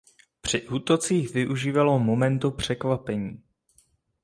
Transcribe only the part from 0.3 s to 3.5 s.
Při útocích využívalo momentu překvapení.